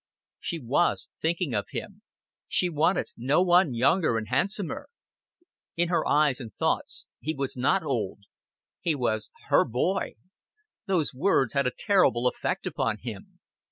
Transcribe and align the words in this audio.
She 0.39 0.57
was 0.57 1.09
thinking 1.21 1.49
only 1.53 1.59
of 1.59 1.65
him; 1.73 2.01
she 2.47 2.69
wanted 2.69 3.11
no 3.15 3.43
one 3.43 3.75
younger 3.75 4.17
and 4.17 4.29
handsomer; 4.29 4.89
in 5.75 5.89
her 5.89 6.07
eyes 6.07 6.39
and 6.39 6.51
thoughts 6.51 7.07
he 7.19 7.35
was 7.35 7.55
not 7.55 7.83
old: 7.83 8.23
he 8.79 8.95
was 8.95 9.29
her 9.49 9.63
boy. 9.63 10.15
Those 10.87 11.13
words 11.13 11.53
had 11.53 11.67
a 11.67 11.77
terrible 11.77 12.25
effect 12.25 12.65
upon 12.65 12.97
him. 12.97 13.41